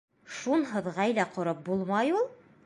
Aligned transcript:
Шунһыҙ 0.37 0.89
ғаилә 0.95 1.27
ҡороп 1.37 1.63
булмай 1.69 2.17
ул! 2.23 2.27